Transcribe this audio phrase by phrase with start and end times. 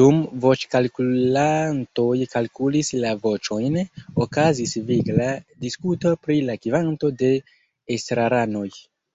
[0.00, 3.80] Dum voĉkalkulantoj kalkulis la voĉojn,
[4.26, 5.28] okazis vigla
[5.66, 7.34] diskuto pri la kvanto de
[7.98, 8.66] estraranoj.